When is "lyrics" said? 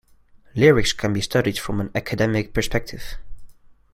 0.55-0.93